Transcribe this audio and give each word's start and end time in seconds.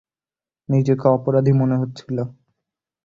নিজেকে 0.69 1.05
অপরাধী 1.09 1.53
মনে 1.53 1.75
হচ্ছিল। 1.81 2.17